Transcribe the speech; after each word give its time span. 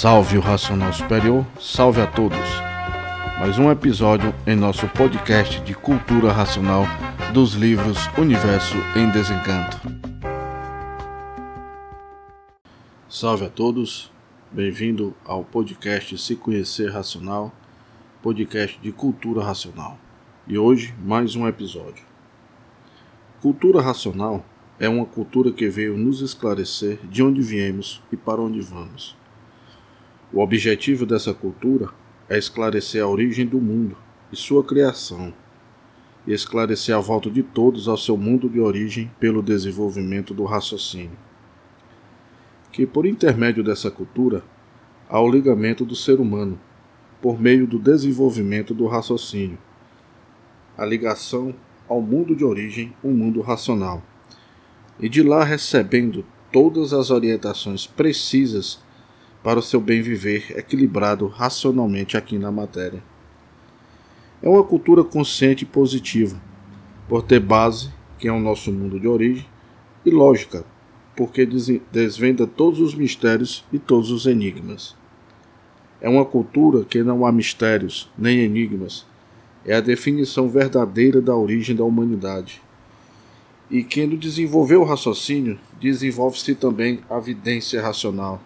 Salve 0.00 0.38
o 0.38 0.40
Racional 0.40 0.92
Superior, 0.92 1.44
salve 1.58 2.00
a 2.00 2.06
todos. 2.06 2.38
Mais 3.40 3.58
um 3.58 3.68
episódio 3.68 4.32
em 4.46 4.54
nosso 4.54 4.86
podcast 4.90 5.60
de 5.62 5.74
cultura 5.74 6.30
racional 6.30 6.84
dos 7.34 7.54
livros 7.54 7.98
Universo 8.16 8.76
em 8.94 9.10
Desencanto. 9.10 9.76
Salve 13.08 13.46
a 13.46 13.50
todos, 13.50 14.12
bem-vindo 14.52 15.16
ao 15.24 15.42
podcast 15.42 16.16
Se 16.16 16.36
Conhecer 16.36 16.92
Racional, 16.92 17.52
podcast 18.22 18.78
de 18.80 18.92
cultura 18.92 19.42
racional. 19.42 19.98
E 20.46 20.56
hoje, 20.56 20.94
mais 21.02 21.34
um 21.34 21.44
episódio. 21.48 22.04
Cultura 23.42 23.82
racional 23.82 24.46
é 24.78 24.88
uma 24.88 25.06
cultura 25.06 25.50
que 25.50 25.68
veio 25.68 25.98
nos 25.98 26.20
esclarecer 26.20 27.00
de 27.02 27.20
onde 27.20 27.42
viemos 27.42 28.00
e 28.12 28.16
para 28.16 28.40
onde 28.40 28.60
vamos. 28.60 29.17
O 30.30 30.40
objetivo 30.40 31.06
dessa 31.06 31.32
cultura 31.32 31.88
é 32.28 32.36
esclarecer 32.36 33.02
a 33.02 33.08
origem 33.08 33.46
do 33.46 33.58
mundo 33.58 33.96
e 34.30 34.36
sua 34.36 34.62
criação, 34.62 35.32
e 36.26 36.34
esclarecer 36.34 36.94
a 36.94 37.00
volta 37.00 37.30
de 37.30 37.42
todos 37.42 37.88
ao 37.88 37.96
seu 37.96 38.14
mundo 38.14 38.46
de 38.46 38.60
origem 38.60 39.10
pelo 39.18 39.42
desenvolvimento 39.42 40.34
do 40.34 40.44
raciocínio. 40.44 41.16
Que 42.70 42.86
por 42.86 43.06
intermédio 43.06 43.64
dessa 43.64 43.90
cultura 43.90 44.44
há 45.08 45.18
o 45.18 45.30
ligamento 45.30 45.86
do 45.86 45.96
ser 45.96 46.20
humano, 46.20 46.60
por 47.22 47.40
meio 47.40 47.66
do 47.66 47.78
desenvolvimento 47.78 48.74
do 48.74 48.86
raciocínio, 48.86 49.56
a 50.76 50.84
ligação 50.84 51.54
ao 51.88 52.02
mundo 52.02 52.36
de 52.36 52.44
origem, 52.44 52.92
o 53.02 53.08
um 53.08 53.14
mundo 53.14 53.40
racional, 53.40 54.02
e 55.00 55.08
de 55.08 55.22
lá 55.22 55.42
recebendo 55.42 56.22
todas 56.52 56.92
as 56.92 57.10
orientações 57.10 57.86
precisas 57.86 58.86
para 59.48 59.60
o 59.60 59.62
seu 59.62 59.80
bem 59.80 60.02
viver 60.02 60.52
equilibrado 60.58 61.26
racionalmente 61.26 62.18
aqui 62.18 62.38
na 62.38 62.52
matéria. 62.52 63.02
É 64.42 64.46
uma 64.46 64.62
cultura 64.62 65.02
consciente 65.02 65.64
e 65.64 65.66
positiva, 65.66 66.38
por 67.08 67.22
ter 67.22 67.40
base, 67.40 67.88
que 68.18 68.28
é 68.28 68.30
o 68.30 68.38
nosso 68.38 68.70
mundo 68.70 69.00
de 69.00 69.08
origem, 69.08 69.46
e 70.04 70.10
lógica, 70.10 70.66
porque 71.16 71.48
desvenda 71.90 72.46
todos 72.46 72.78
os 72.78 72.94
mistérios 72.94 73.64
e 73.72 73.78
todos 73.78 74.10
os 74.10 74.26
enigmas. 74.26 74.94
É 75.98 76.10
uma 76.10 76.26
cultura 76.26 76.84
que 76.84 77.02
não 77.02 77.24
há 77.24 77.32
mistérios 77.32 78.12
nem 78.18 78.40
enigmas, 78.40 79.06
é 79.64 79.74
a 79.74 79.80
definição 79.80 80.50
verdadeira 80.50 81.22
da 81.22 81.34
origem 81.34 81.74
da 81.74 81.84
humanidade. 81.84 82.60
E 83.70 83.82
quem 83.82 84.14
desenvolveu 84.14 84.82
o 84.82 84.84
raciocínio, 84.84 85.58
desenvolve-se 85.80 86.54
também 86.54 87.00
a 87.08 87.18
vidência 87.18 87.80
racional 87.80 88.42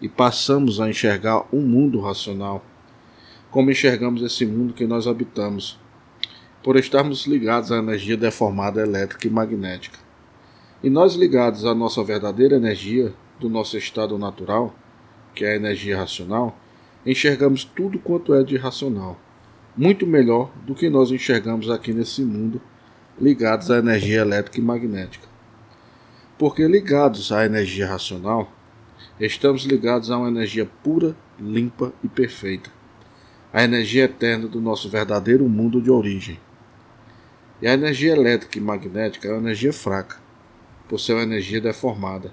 e 0.00 0.08
passamos 0.08 0.80
a 0.80 0.88
enxergar 0.88 1.46
um 1.52 1.60
mundo 1.60 2.00
racional, 2.00 2.64
como 3.50 3.70
enxergamos 3.70 4.22
esse 4.22 4.44
mundo 4.44 4.74
que 4.74 4.86
nós 4.86 5.06
habitamos, 5.06 5.78
por 6.62 6.76
estarmos 6.76 7.26
ligados 7.26 7.70
à 7.70 7.78
energia 7.78 8.16
deformada 8.16 8.80
elétrica 8.82 9.26
e 9.26 9.30
magnética. 9.30 9.98
E 10.82 10.90
nós 10.90 11.14
ligados 11.14 11.64
à 11.64 11.74
nossa 11.74 12.02
verdadeira 12.02 12.56
energia 12.56 13.14
do 13.40 13.48
nosso 13.48 13.76
estado 13.78 14.18
natural, 14.18 14.74
que 15.34 15.44
é 15.44 15.52
a 15.52 15.56
energia 15.56 15.96
racional, 15.96 16.58
enxergamos 17.04 17.64
tudo 17.64 17.98
quanto 17.98 18.34
é 18.34 18.42
de 18.42 18.56
racional, 18.56 19.18
muito 19.76 20.06
melhor 20.06 20.50
do 20.66 20.74
que 20.74 20.90
nós 20.90 21.10
enxergamos 21.10 21.70
aqui 21.70 21.92
nesse 21.92 22.22
mundo 22.22 22.60
ligados 23.20 23.70
à 23.70 23.78
energia 23.78 24.20
elétrica 24.20 24.58
e 24.58 24.62
magnética. 24.62 25.26
Porque 26.38 26.66
ligados 26.66 27.32
à 27.32 27.46
energia 27.46 27.86
racional, 27.86 28.52
Estamos 29.18 29.64
ligados 29.64 30.10
a 30.10 30.18
uma 30.18 30.28
energia 30.28 30.68
pura, 30.84 31.16
limpa 31.40 31.90
e 32.04 32.08
perfeita, 32.08 32.70
a 33.50 33.64
energia 33.64 34.04
eterna 34.04 34.46
do 34.46 34.60
nosso 34.60 34.90
verdadeiro 34.90 35.48
mundo 35.48 35.80
de 35.80 35.90
origem. 35.90 36.38
E 37.62 37.66
a 37.66 37.72
energia 37.72 38.12
elétrica 38.12 38.58
e 38.58 38.60
magnética 38.60 39.26
é 39.26 39.30
uma 39.30 39.40
energia 39.40 39.72
fraca, 39.72 40.18
por 40.86 41.00
ser 41.00 41.14
uma 41.14 41.22
energia 41.22 41.62
deformada. 41.62 42.30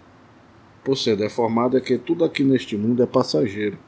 Por 0.84 0.98
ser 0.98 1.16
deformada 1.16 1.78
é 1.78 1.82
que 1.82 1.98
tudo 1.98 2.26
aqui 2.26 2.44
neste 2.44 2.76
mundo 2.76 3.02
é 3.02 3.06
passageiro, 3.06 3.80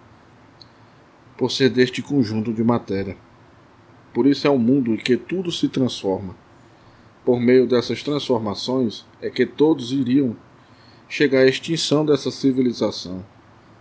por 1.37 1.51
ser 1.51 1.69
deste 1.69 2.01
conjunto 2.01 2.53
de 2.53 2.63
matéria. 2.63 3.17
Por 4.13 4.25
isso 4.25 4.47
é 4.47 4.49
um 4.49 4.57
mundo 4.57 4.93
em 4.93 4.97
que 4.97 5.17
tudo 5.17 5.51
se 5.51 5.67
transforma. 5.67 6.33
Por 7.25 7.41
meio 7.41 7.67
dessas 7.67 8.01
transformações 8.01 9.05
é 9.21 9.29
que 9.29 9.45
todos 9.45 9.91
iriam 9.91 10.37
chegar 11.07 11.41
à 11.41 11.47
extinção 11.47 12.05
dessa 12.05 12.31
civilização, 12.31 13.23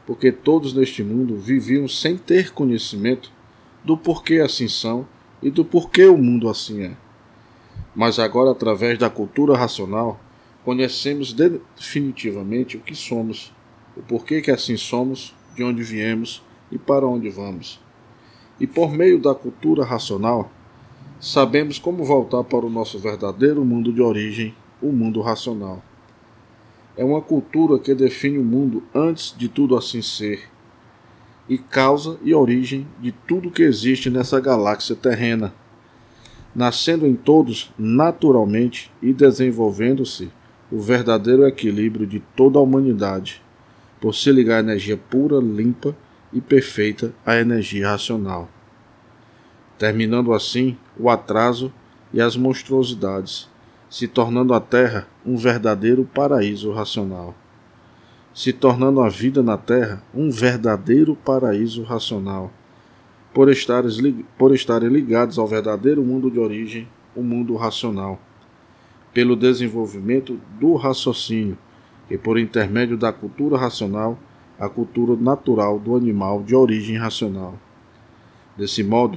porque 0.06 0.30
todos 0.30 0.74
neste 0.74 1.02
mundo 1.02 1.36
viviam 1.36 1.88
sem 1.88 2.16
ter 2.16 2.52
conhecimento 2.52 3.32
do 3.82 3.96
porquê 3.96 4.40
assim 4.40 4.68
são 4.68 5.06
e 5.42 5.50
do 5.50 5.64
porquê 5.64 6.04
o 6.06 6.16
mundo 6.16 6.48
assim 6.48 6.82
é. 6.82 6.96
Mas 7.94 8.18
agora, 8.18 8.50
através 8.50 8.98
da 8.98 9.08
cultura 9.08 9.56
racional, 9.56 10.20
conhecemos 10.64 11.32
definitivamente 11.32 12.76
o 12.76 12.80
que 12.80 12.94
somos, 12.94 13.52
o 13.96 14.02
porquê 14.02 14.40
que 14.40 14.50
assim 14.50 14.76
somos, 14.76 15.34
de 15.54 15.62
onde 15.62 15.82
viemos 15.82 16.42
e 16.70 16.78
para 16.78 17.06
onde 17.06 17.30
vamos. 17.30 17.80
E 18.58 18.66
por 18.66 18.90
meio 18.90 19.20
da 19.20 19.34
cultura 19.34 19.84
racional, 19.84 20.50
sabemos 21.20 21.78
como 21.78 22.04
voltar 22.04 22.42
para 22.44 22.66
o 22.66 22.70
nosso 22.70 22.98
verdadeiro 22.98 23.64
mundo 23.64 23.92
de 23.92 24.02
origem, 24.02 24.54
o 24.82 24.90
mundo 24.90 25.20
racional 25.20 25.82
é 26.96 27.04
uma 27.04 27.20
cultura 27.20 27.78
que 27.78 27.94
define 27.94 28.38
o 28.38 28.44
mundo 28.44 28.82
antes 28.94 29.34
de 29.36 29.48
tudo 29.48 29.76
assim 29.76 30.00
ser, 30.00 30.48
e 31.48 31.58
causa 31.58 32.18
e 32.22 32.34
origem 32.34 32.86
de 33.00 33.12
tudo 33.12 33.50
que 33.50 33.62
existe 33.62 34.08
nessa 34.08 34.40
galáxia 34.40 34.94
terrena, 34.94 35.52
nascendo 36.54 37.06
em 37.06 37.14
todos 37.14 37.72
naturalmente 37.78 38.92
e 39.02 39.12
desenvolvendo-se 39.12 40.30
o 40.70 40.80
verdadeiro 40.80 41.46
equilíbrio 41.46 42.06
de 42.06 42.20
toda 42.34 42.58
a 42.58 42.62
humanidade, 42.62 43.42
por 44.00 44.14
se 44.14 44.30
ligar 44.30 44.58
à 44.58 44.60
energia 44.60 44.96
pura, 44.96 45.38
limpa 45.38 45.96
e 46.32 46.40
perfeita 46.40 47.12
à 47.26 47.36
energia 47.36 47.90
racional. 47.90 48.48
Terminando 49.78 50.32
assim 50.32 50.76
o 50.98 51.10
atraso 51.10 51.72
e 52.12 52.20
as 52.20 52.36
monstruosidades 52.36 53.48
se 53.94 54.08
tornando 54.08 54.52
a 54.52 54.58
Terra 54.58 55.06
um 55.24 55.36
verdadeiro 55.36 56.04
paraíso 56.04 56.72
racional, 56.72 57.32
se 58.34 58.52
tornando 58.52 59.00
a 59.00 59.08
vida 59.08 59.40
na 59.40 59.56
Terra 59.56 60.02
um 60.12 60.32
verdadeiro 60.32 61.14
paraíso 61.14 61.84
racional, 61.84 62.50
por 63.32 63.48
estarem, 63.48 64.26
por 64.36 64.52
estarem 64.52 64.88
ligados 64.88 65.38
ao 65.38 65.46
verdadeiro 65.46 66.02
mundo 66.02 66.28
de 66.28 66.40
origem, 66.40 66.88
o 67.14 67.22
mundo 67.22 67.54
racional, 67.54 68.18
pelo 69.12 69.36
desenvolvimento 69.36 70.40
do 70.58 70.74
raciocínio 70.74 71.56
e 72.10 72.18
por 72.18 72.36
intermédio 72.36 72.96
da 72.96 73.12
cultura 73.12 73.56
racional, 73.56 74.18
a 74.58 74.68
cultura 74.68 75.14
natural 75.14 75.78
do 75.78 75.94
animal 75.94 76.42
de 76.42 76.56
origem 76.56 76.96
racional. 76.96 77.54
Desse 78.58 78.82
modo, 78.82 79.16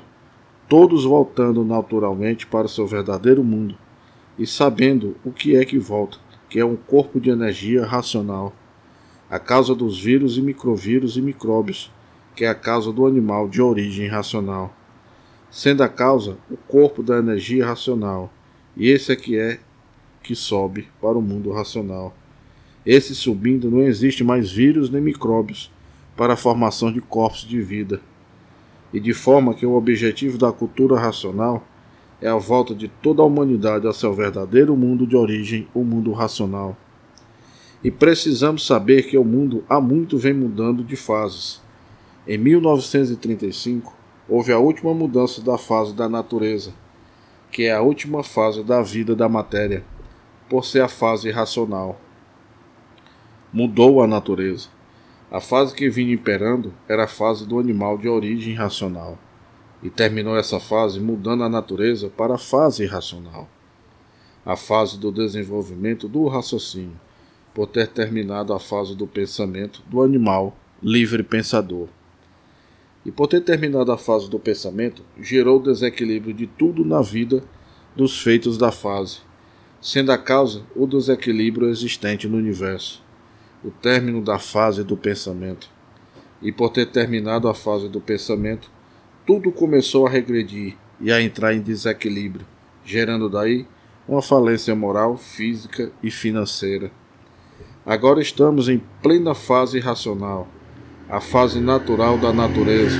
todos 0.69 1.03
voltando 1.03 1.65
naturalmente 1.65 2.45
para 2.45 2.67
seu 2.67 2.85
verdadeiro 2.85 3.43
mundo, 3.43 3.75
e 4.37 4.45
sabendo 4.45 5.15
o 5.25 5.31
que 5.31 5.55
é 5.55 5.65
que 5.65 5.77
volta, 5.77 6.17
que 6.49 6.59
é 6.59 6.65
um 6.65 6.75
corpo 6.75 7.19
de 7.19 7.29
energia 7.29 7.85
racional, 7.85 8.53
a 9.29 9.39
causa 9.39 9.75
dos 9.75 9.99
vírus 9.99 10.37
e 10.37 10.41
microvírus 10.41 11.17
e 11.17 11.21
micróbios, 11.21 11.91
que 12.35 12.45
é 12.45 12.47
a 12.47 12.55
causa 12.55 12.91
do 12.91 13.05
animal 13.05 13.49
de 13.49 13.61
origem 13.61 14.07
racional, 14.07 14.73
sendo 15.49 15.83
a 15.83 15.89
causa 15.89 16.37
o 16.49 16.55
corpo 16.55 17.01
da 17.01 17.17
energia 17.17 17.65
racional, 17.65 18.31
e 18.75 18.89
esse 18.89 19.11
é 19.11 19.15
que 19.15 19.37
é 19.37 19.59
que 20.21 20.35
sobe 20.35 20.87
para 21.01 21.17
o 21.17 21.21
mundo 21.21 21.51
racional. 21.51 22.15
Esse 22.85 23.15
subindo 23.15 23.71
não 23.71 23.81
existe 23.81 24.23
mais 24.23 24.51
vírus 24.51 24.89
nem 24.89 25.01
micróbios 25.01 25.71
para 26.15 26.33
a 26.33 26.37
formação 26.37 26.91
de 26.91 27.01
corpos 27.01 27.41
de 27.41 27.61
vida. 27.61 28.01
E 28.93 28.99
de 28.99 29.13
forma 29.13 29.53
que 29.53 29.65
o 29.65 29.73
objetivo 29.73 30.37
da 30.37 30.51
cultura 30.51 30.97
racional 30.99 31.65
é 32.21 32.27
a 32.27 32.35
volta 32.35 32.73
de 32.73 32.87
toda 32.87 33.21
a 33.21 33.25
humanidade 33.25 33.85
ao 33.85 33.93
seu 33.93 34.13
verdadeiro 34.13 34.75
mundo 34.75 35.05
de 35.05 35.15
origem, 35.15 35.67
o 35.73 35.83
mundo 35.83 36.11
racional. 36.11 36.75
E 37.83 37.91
precisamos 37.91 38.65
saber 38.65 39.03
que 39.03 39.17
o 39.17 39.23
mundo 39.23 39.63
há 39.69 39.79
muito 39.79 40.17
vem 40.17 40.33
mudando 40.33 40.83
de 40.83 40.95
fases. 40.95 41.61
Em 42.27 42.37
1935, 42.37 43.93
houve 44.27 44.51
a 44.51 44.57
última 44.57 44.93
mudança 44.93 45.41
da 45.41 45.57
fase 45.57 45.93
da 45.93 46.09
natureza, 46.09 46.73
que 47.51 47.63
é 47.63 47.73
a 47.73 47.81
última 47.81 48.23
fase 48.23 48.63
da 48.63 48.81
vida 48.81 49.15
da 49.15 49.29
matéria, 49.29 49.83
por 50.49 50.65
ser 50.65 50.81
a 50.81 50.87
fase 50.87 51.29
racional. 51.29 52.01
Mudou 53.53 54.01
a 54.01 54.07
natureza. 54.07 54.69
A 55.31 55.39
fase 55.39 55.73
que 55.73 55.89
vinha 55.89 56.13
imperando 56.13 56.73
era 56.87 57.03
a 57.03 57.07
fase 57.07 57.45
do 57.45 57.59
animal 57.59 57.97
de 57.97 58.09
origem 58.09 58.55
racional 58.55 59.17
e 59.81 59.89
terminou 59.89 60.37
essa 60.37 60.59
fase 60.59 60.99
mudando 60.99 61.43
a 61.43 61.49
natureza 61.49 62.09
para 62.09 62.35
a 62.35 62.37
fase 62.37 62.83
irracional, 62.83 63.47
a 64.45 64.55
fase 64.55 64.97
do 64.97 65.11
desenvolvimento 65.11 66.07
do 66.07 66.27
raciocínio, 66.27 66.99
por 67.53 67.67
ter 67.67 67.87
terminado 67.87 68.53
a 68.53 68.59
fase 68.59 68.95
do 68.95 69.07
pensamento 69.07 69.83
do 69.87 70.01
animal 70.01 70.55
livre 70.81 71.23
pensador. 71.23 71.87
E 73.05 73.11
por 73.11 73.27
ter 73.27 73.41
terminado 73.41 73.91
a 73.91 73.97
fase 73.97 74.29
do 74.29 74.37
pensamento, 74.37 75.03
gerou 75.19 75.57
o 75.57 75.63
desequilíbrio 75.63 76.33
de 76.33 76.45
tudo 76.45 76.83
na 76.83 77.01
vida 77.01 77.43
dos 77.95 78.21
feitos 78.21 78.57
da 78.57 78.71
fase, 78.71 79.19
sendo 79.81 80.11
a 80.11 80.17
causa 80.17 80.63
o 80.75 80.85
desequilíbrio 80.85 81.69
existente 81.69 82.27
no 82.27 82.37
universo, 82.37 83.03
o 83.63 83.71
término 83.71 84.21
da 84.21 84.37
fase 84.37 84.83
do 84.83 84.97
pensamento. 84.97 85.69
E 86.41 86.51
por 86.51 86.69
ter 86.69 86.87
terminado 86.87 87.47
a 87.47 87.53
fase 87.53 87.89
do 87.89 87.99
pensamento, 87.99 88.69
tudo 89.27 89.51
começou 89.51 90.07
a 90.07 90.09
regredir 90.09 90.77
e 91.01 91.11
a 91.11 91.21
entrar 91.21 91.53
em 91.53 91.59
desequilíbrio, 91.59 92.45
gerando 92.85 93.29
daí 93.29 93.67
uma 94.07 94.21
falência 94.21 94.73
moral, 94.73 95.17
física 95.17 95.91
e 96.01 96.09
financeira. 96.09 96.89
Agora 97.85 98.21
estamos 98.21 98.69
em 98.69 98.81
plena 99.03 99.35
fase 99.35 99.79
racional, 99.79 100.47
a 101.09 101.19
fase 101.19 101.59
natural 101.59 102.17
da 102.17 102.31
natureza, 102.31 102.97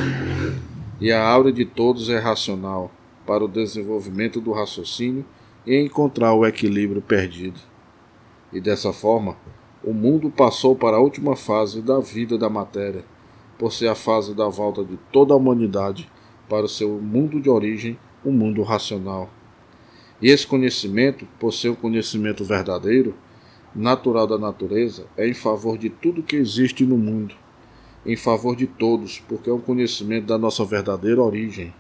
e 0.99 1.13
a 1.13 1.25
aura 1.25 1.49
de 1.49 1.63
todos 1.63 2.09
é 2.09 2.19
racional 2.19 2.91
para 3.25 3.45
o 3.45 3.47
desenvolvimento 3.47 4.41
do 4.41 4.51
raciocínio 4.51 5.23
e 5.65 5.79
encontrar 5.79 6.33
o 6.33 6.45
equilíbrio 6.45 7.01
perdido. 7.01 7.61
E 8.51 8.59
dessa 8.59 8.91
forma, 8.91 9.37
o 9.81 9.93
mundo 9.93 10.29
passou 10.29 10.75
para 10.75 10.97
a 10.97 11.01
última 11.01 11.37
fase 11.37 11.81
da 11.81 12.01
vida 12.01 12.37
da 12.37 12.49
matéria, 12.49 13.05
por 13.57 13.71
ser 13.71 13.87
a 13.87 13.95
fase 13.95 14.35
da 14.35 14.49
volta 14.49 14.83
de 14.83 14.97
toda 15.09 15.33
a 15.33 15.37
humanidade 15.37 16.09
para 16.49 16.65
o 16.65 16.69
seu 16.69 16.99
mundo 17.01 17.39
de 17.39 17.49
origem, 17.49 17.97
o 18.23 18.31
mundo 18.31 18.61
racional. 18.63 19.29
E 20.21 20.29
esse 20.29 20.47
conhecimento, 20.47 21.27
por 21.39 21.53
ser 21.53 21.69
um 21.69 21.75
conhecimento 21.75 22.43
verdadeiro, 22.43 23.13
natural 23.75 24.25
da 24.25 24.37
natureza, 24.37 25.05
é 25.15 25.27
em 25.27 25.33
favor 25.33 25.77
de 25.77 25.89
tudo 25.89 26.23
que 26.23 26.35
existe 26.35 26.85
no 26.85 26.97
mundo, 26.97 27.35
em 28.05 28.15
favor 28.15 28.55
de 28.55 28.65
todos, 28.65 29.19
porque 29.19 29.49
é 29.49 29.53
um 29.53 29.59
conhecimento 29.59 30.25
da 30.25 30.37
nossa 30.37 30.65
verdadeira 30.65 31.21
origem, 31.21 31.73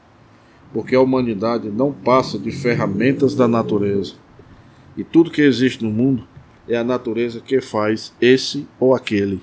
porque 0.71 0.95
a 0.95 1.01
humanidade 1.01 1.69
não 1.69 1.91
passa 1.91 2.37
de 2.37 2.51
ferramentas 2.51 3.33
da 3.33 3.47
natureza. 3.47 4.15
E 4.95 5.03
tudo 5.03 5.31
que 5.31 5.41
existe 5.41 5.83
no 5.83 5.89
mundo 5.89 6.27
é 6.67 6.75
a 6.75 6.83
natureza 6.83 7.39
que 7.39 7.61
faz 7.61 8.13
esse 8.21 8.67
ou 8.79 8.93
aquele, 8.93 9.41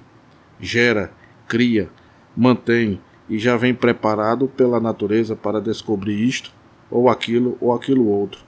gera, 0.61 1.13
cria, 1.49 1.89
mantém 2.37 3.01
e 3.29 3.39
já 3.39 3.57
vem 3.57 3.75
preparado 3.75 4.49
pela 4.49 4.81
natureza 4.81 5.35
para 5.35 5.61
descobrir 5.61 6.23
isto 6.23 6.53
ou 6.91 7.09
aquilo 7.09 7.57
ou 7.61 7.73
aquilo 7.73 8.07
outro, 8.07 8.41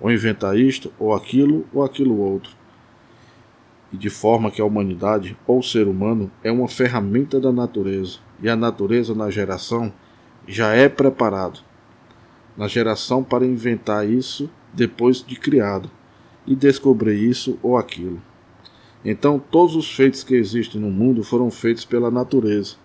ou 0.00 0.10
inventar 0.10 0.56
isto 0.56 0.92
ou 0.98 1.14
aquilo 1.14 1.66
ou 1.72 1.84
aquilo 1.84 2.18
outro. 2.18 2.52
E 3.92 3.96
de 3.96 4.08
forma 4.08 4.50
que 4.50 4.60
a 4.60 4.64
humanidade 4.64 5.36
ou 5.46 5.58
o 5.58 5.62
ser 5.62 5.88
humano 5.88 6.30
é 6.44 6.50
uma 6.50 6.68
ferramenta 6.68 7.40
da 7.40 7.50
natureza, 7.50 8.18
e 8.40 8.48
a 8.48 8.54
natureza 8.54 9.14
na 9.14 9.30
geração 9.30 9.92
já 10.46 10.72
é 10.72 10.88
preparado 10.88 11.60
na 12.56 12.68
geração 12.68 13.22
para 13.22 13.46
inventar 13.46 14.08
isso 14.08 14.50
depois 14.72 15.24
de 15.24 15.36
criado 15.36 15.90
e 16.46 16.54
descobrir 16.54 17.16
isso 17.16 17.58
ou 17.62 17.76
aquilo. 17.76 18.20
Então, 19.04 19.38
todos 19.38 19.74
os 19.74 19.94
feitos 19.94 20.22
que 20.22 20.34
existem 20.34 20.80
no 20.80 20.90
mundo 20.90 21.24
foram 21.24 21.50
feitos 21.50 21.84
pela 21.84 22.10
natureza, 22.10 22.76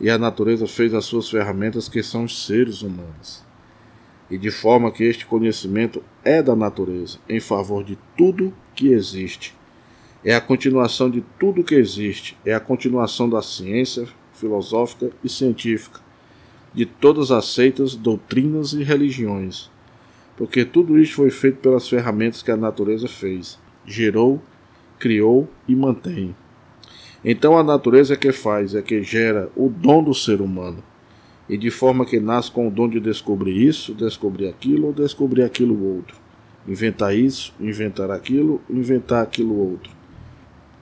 e 0.00 0.08
a 0.08 0.18
natureza 0.18 0.66
fez 0.66 0.94
as 0.94 1.04
suas 1.04 1.28
ferramentas 1.28 1.88
que 1.88 2.02
são 2.02 2.24
os 2.24 2.46
seres 2.46 2.82
humanos 2.82 3.48
e 4.30 4.36
de 4.36 4.50
forma 4.50 4.90
que 4.90 5.04
este 5.04 5.26
conhecimento 5.26 6.02
é 6.24 6.42
da 6.42 6.54
natureza, 6.54 7.18
em 7.28 7.40
favor 7.40 7.82
de 7.82 7.98
tudo 8.16 8.52
que 8.74 8.88
existe. 8.88 9.54
É 10.24 10.34
a 10.34 10.40
continuação 10.40 11.08
de 11.08 11.24
tudo 11.38 11.64
que 11.64 11.74
existe, 11.74 12.36
é 12.44 12.52
a 12.52 12.60
continuação 12.60 13.28
da 13.28 13.40
ciência 13.40 14.06
filosófica 14.34 15.10
e 15.24 15.28
científica, 15.28 16.00
de 16.74 16.84
todas 16.84 17.30
as 17.30 17.46
seitas, 17.46 17.94
doutrinas 17.94 18.72
e 18.72 18.82
religiões. 18.82 19.70
Porque 20.36 20.64
tudo 20.64 20.98
isto 20.98 21.16
foi 21.16 21.30
feito 21.30 21.58
pelas 21.58 21.88
ferramentas 21.88 22.42
que 22.42 22.50
a 22.50 22.56
natureza 22.56 23.08
fez, 23.08 23.58
gerou, 23.86 24.40
criou 24.98 25.48
e 25.66 25.74
mantém. 25.74 26.34
Então 27.24 27.58
a 27.58 27.64
natureza 27.64 28.14
é 28.14 28.16
que 28.16 28.32
faz, 28.32 28.74
é 28.74 28.82
que 28.82 29.02
gera 29.02 29.50
o 29.56 29.68
dom 29.68 30.02
do 30.02 30.14
ser 30.14 30.40
humano 30.40 30.82
e 31.48 31.56
de 31.56 31.70
forma 31.70 32.04
que 32.04 32.20
nasce 32.20 32.50
com 32.50 32.68
o 32.68 32.70
dom 32.70 32.88
de 32.88 33.00
descobrir 33.00 33.56
isso, 33.56 33.94
descobrir 33.94 34.48
aquilo 34.48 34.88
ou 34.88 34.92
descobrir 34.92 35.42
aquilo 35.42 35.96
outro. 35.96 36.16
Inventar 36.66 37.16
isso, 37.16 37.54
inventar 37.58 38.10
aquilo, 38.10 38.60
inventar 38.68 39.22
aquilo 39.22 39.56
outro. 39.56 39.90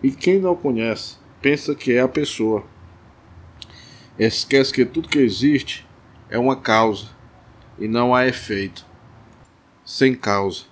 E 0.02 0.10
quem 0.10 0.40
não 0.40 0.56
conhece, 0.56 1.16
pensa 1.40 1.74
que 1.74 1.92
é 1.92 2.00
a 2.00 2.08
pessoa. 2.08 2.64
Esquece 4.18 4.72
que 4.72 4.84
tudo 4.84 5.08
que 5.08 5.18
existe 5.18 5.86
é 6.28 6.38
uma 6.38 6.56
causa 6.56 7.06
e 7.78 7.86
não 7.86 8.14
há 8.14 8.26
efeito. 8.26 8.84
Sem 9.84 10.14
causa. 10.14 10.64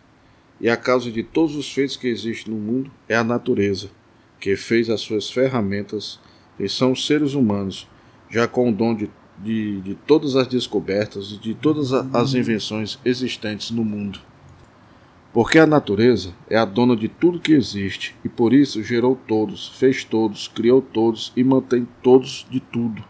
E 0.60 0.68
a 0.68 0.76
causa 0.76 1.10
de 1.10 1.22
todos 1.22 1.54
os 1.54 1.72
feitos 1.72 1.96
que 1.96 2.08
existem 2.08 2.52
no 2.52 2.58
mundo 2.58 2.90
é 3.08 3.14
a 3.14 3.22
natureza, 3.22 3.90
que 4.44 4.56
fez 4.56 4.90
as 4.90 5.00
suas 5.00 5.30
ferramentas, 5.30 6.20
e 6.60 6.68
são 6.68 6.92
os 6.92 7.06
seres 7.06 7.32
humanos, 7.32 7.88
já 8.28 8.46
com 8.46 8.68
o 8.68 8.72
dom 8.72 8.94
de 8.94 9.08
de, 9.38 9.80
de 9.80 9.94
todas 9.94 10.36
as 10.36 10.46
descobertas 10.46 11.32
e 11.32 11.38
de 11.38 11.54
todas 11.54 11.92
as 11.92 12.34
invenções 12.34 12.98
existentes 13.04 13.70
no 13.70 13.84
mundo. 13.84 14.20
Porque 15.32 15.58
a 15.58 15.66
natureza 15.66 16.32
é 16.48 16.56
a 16.56 16.64
dona 16.64 16.94
de 16.94 17.08
tudo 17.08 17.40
que 17.40 17.52
existe 17.52 18.14
e 18.24 18.28
por 18.28 18.52
isso 18.52 18.82
gerou 18.82 19.18
todos, 19.26 19.68
fez 19.70 20.04
todos, 20.04 20.46
criou 20.46 20.80
todos 20.80 21.32
e 21.36 21.42
mantém 21.42 21.88
todos 22.02 22.46
de 22.48 22.60
tudo. 22.60 23.02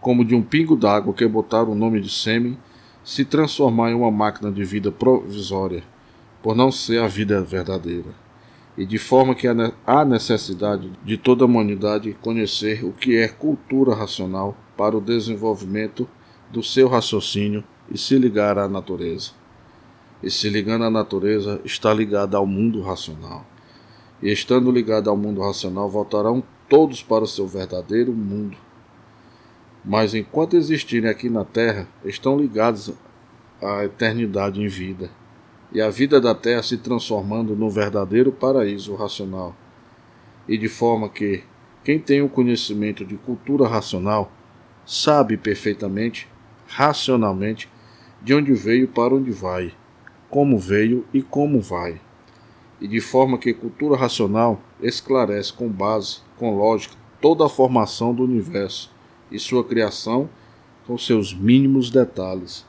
Como 0.00 0.24
de 0.24 0.34
um 0.34 0.42
pingo 0.42 0.76
d'água 0.76 1.14
que 1.14 1.26
botaram 1.26 1.72
o 1.72 1.76
nome 1.76 2.00
de 2.00 2.10
sêmen 2.10 2.58
se 3.04 3.24
transformar 3.24 3.90
em 3.90 3.94
uma 3.94 4.10
máquina 4.10 4.50
de 4.50 4.64
vida 4.64 4.90
provisória, 4.90 5.84
por 6.42 6.56
não 6.56 6.72
ser 6.72 7.00
a 7.00 7.06
vida 7.06 7.40
verdadeira. 7.40 8.27
E 8.78 8.86
de 8.86 8.96
forma 8.96 9.34
que 9.34 9.48
há 9.84 10.04
necessidade 10.04 10.88
de 11.04 11.18
toda 11.18 11.42
a 11.42 11.46
humanidade 11.46 12.16
conhecer 12.22 12.84
o 12.84 12.92
que 12.92 13.16
é 13.16 13.26
cultura 13.26 13.92
racional 13.92 14.56
para 14.76 14.96
o 14.96 15.00
desenvolvimento 15.00 16.08
do 16.48 16.62
seu 16.62 16.86
raciocínio 16.86 17.64
e 17.90 17.98
se 17.98 18.16
ligar 18.16 18.56
à 18.56 18.68
natureza. 18.68 19.32
E 20.22 20.30
se 20.30 20.48
ligando 20.48 20.84
à 20.84 20.90
natureza, 20.90 21.60
está 21.64 21.92
ligado 21.92 22.36
ao 22.36 22.46
mundo 22.46 22.80
racional. 22.80 23.44
E 24.22 24.30
estando 24.30 24.70
ligado 24.70 25.10
ao 25.10 25.16
mundo 25.16 25.40
racional, 25.40 25.90
voltarão 25.90 26.40
todos 26.68 27.02
para 27.02 27.24
o 27.24 27.28
seu 27.28 27.48
verdadeiro 27.48 28.12
mundo. 28.12 28.56
Mas 29.84 30.14
enquanto 30.14 30.54
existirem 30.54 31.10
aqui 31.10 31.28
na 31.28 31.44
Terra, 31.44 31.88
estão 32.04 32.38
ligados 32.38 32.92
à 33.60 33.84
eternidade 33.84 34.62
em 34.62 34.68
vida, 34.68 35.10
e 35.72 35.80
a 35.80 35.90
vida 35.90 36.20
da 36.20 36.34
Terra 36.34 36.62
se 36.62 36.78
transformando 36.78 37.54
no 37.54 37.68
verdadeiro 37.68 38.32
paraíso 38.32 38.94
racional. 38.94 39.54
E 40.48 40.56
de 40.56 40.68
forma 40.68 41.08
que 41.08 41.42
quem 41.84 41.98
tem 41.98 42.22
o 42.22 42.28
conhecimento 42.28 43.04
de 43.04 43.16
cultura 43.16 43.68
racional 43.68 44.32
sabe 44.84 45.36
perfeitamente, 45.36 46.28
racionalmente, 46.66 47.68
de 48.22 48.34
onde 48.34 48.52
veio 48.54 48.88
para 48.88 49.14
onde 49.14 49.30
vai, 49.30 49.72
como 50.30 50.58
veio 50.58 51.04
e 51.12 51.22
como 51.22 51.60
vai. 51.60 52.00
E 52.80 52.88
de 52.88 53.00
forma 53.00 53.38
que 53.38 53.52
cultura 53.52 53.96
racional 53.96 54.60
esclarece 54.80 55.52
com 55.52 55.68
base, 55.68 56.20
com 56.36 56.56
lógica, 56.56 56.94
toda 57.20 57.44
a 57.44 57.48
formação 57.48 58.14
do 58.14 58.22
universo 58.22 58.90
e 59.30 59.38
sua 59.38 59.64
criação 59.64 60.28
com 60.86 60.96
seus 60.96 61.34
mínimos 61.34 61.90
detalhes. 61.90 62.67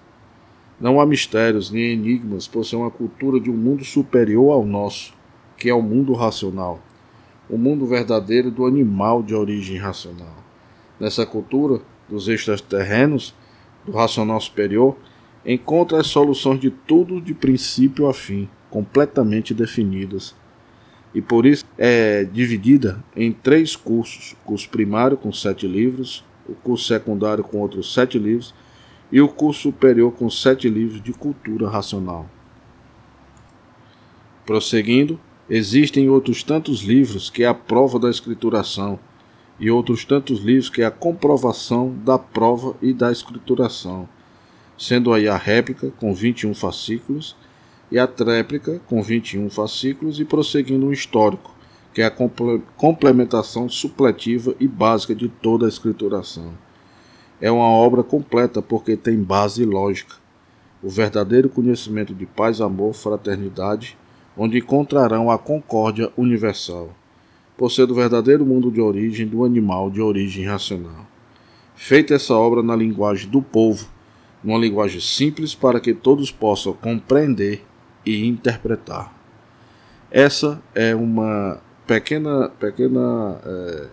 Não 0.79 1.01
há 1.01 1.05
mistérios 1.05 1.69
nem 1.69 1.91
enigmas 1.91 2.47
por 2.47 2.63
ser 2.63 2.77
uma 2.77 2.89
cultura 2.89 3.37
de 3.37 3.51
um 3.51 3.57
mundo 3.57 3.83
superior 3.83 4.53
ao 4.53 4.65
nosso, 4.65 5.13
que 5.57 5.69
é 5.69 5.73
o 5.73 5.81
mundo 5.81 6.13
racional, 6.13 6.79
o 7.49 7.57
mundo 7.57 7.85
verdadeiro 7.85 8.49
do 8.49 8.65
animal 8.65 9.21
de 9.21 9.35
origem 9.35 9.77
racional. 9.77 10.37
Nessa 10.97 11.25
cultura, 11.25 11.81
dos 12.07 12.29
extraterrenos, 12.29 13.35
do 13.85 13.91
racional 13.91 14.39
superior, 14.39 14.95
encontra 15.45 15.99
as 15.99 16.07
soluções 16.07 16.61
de 16.61 16.69
tudo 16.69 17.19
de 17.19 17.33
princípio 17.33 18.07
a 18.07 18.13
fim, 18.13 18.47
completamente 18.69 19.53
definidas. 19.53 20.33
E 21.13 21.21
por 21.21 21.45
isso 21.45 21.65
é 21.77 22.23
dividida 22.23 23.03
em 23.15 23.33
três 23.33 23.75
cursos: 23.75 24.33
o 24.33 24.45
curso 24.45 24.69
primário 24.69 25.17
com 25.17 25.33
sete 25.33 25.67
livros, 25.67 26.23
o 26.47 26.53
curso 26.53 26.85
secundário 26.85 27.43
com 27.43 27.57
outros 27.57 27.93
sete 27.93 28.17
livros 28.17 28.53
e 29.11 29.21
o 29.21 29.27
curso 29.27 29.61
superior 29.61 30.11
com 30.11 30.29
sete 30.29 30.69
livros 30.69 31.01
de 31.01 31.13
cultura 31.13 31.69
racional. 31.69 32.29
Prosseguindo, 34.45 35.19
existem 35.49 36.09
outros 36.09 36.43
tantos 36.43 36.81
livros 36.81 37.29
que 37.29 37.43
é 37.43 37.47
a 37.47 37.53
prova 37.53 37.99
da 37.99 38.09
escrituração, 38.09 38.99
e 39.59 39.69
outros 39.69 40.05
tantos 40.05 40.39
livros 40.39 40.69
que 40.69 40.81
é 40.81 40.85
a 40.85 40.91
comprovação 40.91 41.93
da 42.05 42.17
prova 42.17 42.75
e 42.81 42.93
da 42.93 43.11
escrituração, 43.11 44.07
sendo 44.77 45.11
aí 45.11 45.27
a 45.27 45.35
réplica 45.35 45.91
com 45.99 46.13
21 46.13 46.53
fascículos 46.53 47.35
e 47.91 47.99
a 47.99 48.07
tréplica 48.07 48.79
com 48.87 49.01
21 49.03 49.49
fascículos 49.49 50.19
e 50.19 50.25
prosseguindo 50.25 50.85
um 50.85 50.93
histórico 50.93 51.53
que 51.93 52.01
é 52.01 52.05
a 52.05 52.15
complementação 52.77 53.67
supletiva 53.67 54.55
e 54.59 54.67
básica 54.67 55.15
de 55.15 55.27
toda 55.27 55.65
a 55.65 55.69
escrituração. 55.69 56.53
É 57.41 57.49
uma 57.49 57.67
obra 57.67 58.03
completa 58.03 58.61
porque 58.61 58.97
tem 58.97 59.21
base 59.21 59.63
lógica, 59.63 60.15
o 60.83 60.89
verdadeiro 60.89 61.49
conhecimento 61.49 62.13
de 62.13 62.25
paz, 62.25 62.59
amor, 62.59 62.93
fraternidade, 62.93 63.97
onde 64.37 64.57
encontrarão 64.57 65.29
a 65.29 65.37
concórdia 65.37 66.11
universal, 66.17 66.89
por 67.57 67.69
ser 67.71 67.85
do 67.85 67.95
verdadeiro 67.95 68.45
mundo 68.45 68.71
de 68.71 68.81
origem 68.81 69.27
do 69.27 69.43
animal 69.43 69.89
de 69.89 70.01
origem 70.01 70.45
racional. 70.45 71.05
Feita 71.75 72.13
essa 72.13 72.33
obra 72.33 72.61
na 72.61 72.75
linguagem 72.75 73.29
do 73.29 73.41
povo, 73.41 73.87
numa 74.43 74.57
linguagem 74.57 75.01
simples 75.01 75.55
para 75.55 75.79
que 75.79 75.93
todos 75.93 76.31
possam 76.31 76.73
compreender 76.73 77.65
e 78.05 78.25
interpretar. 78.25 79.13
Essa 80.11 80.61
é 80.73 80.95
uma 80.95 81.61
pequena, 81.85 82.49
pequena 82.49 83.39
é, 83.45 83.87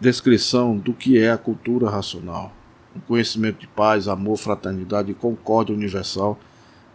descrição 0.00 0.76
do 0.76 0.92
que 0.92 1.18
é 1.18 1.30
a 1.30 1.38
cultura 1.38 1.90
racional. 1.90 2.52
Um 2.96 3.00
conhecimento 3.00 3.60
de 3.60 3.66
paz, 3.66 4.08
amor, 4.08 4.36
fraternidade 4.36 5.10
e 5.10 5.14
concórdia 5.14 5.74
universal 5.74 6.38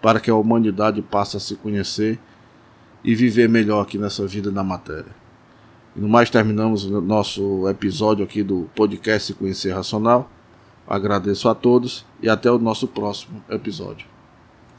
para 0.01 0.19
que 0.19 0.29
a 0.29 0.35
humanidade 0.35 1.01
passe 1.01 1.37
a 1.37 1.39
se 1.39 1.55
conhecer 1.55 2.19
e 3.03 3.15
viver 3.15 3.47
melhor 3.49 3.81
aqui 3.81 3.97
nessa 3.97 4.25
vida 4.25 4.51
da 4.51 4.63
matéria. 4.63 5.23
E 5.95 5.99
no 5.99 6.09
mais 6.09 6.29
terminamos 6.29 6.85
o 6.85 7.01
nosso 7.01 7.67
episódio 7.69 8.23
aqui 8.23 8.41
do 8.43 8.69
podcast 8.75 9.33
Conhecer 9.33 9.73
Racional. 9.73 10.29
Agradeço 10.87 11.47
a 11.47 11.55
todos 11.55 12.05
e 12.21 12.29
até 12.29 12.51
o 12.51 12.57
nosso 12.57 12.87
próximo 12.87 13.43
episódio. 13.49 14.12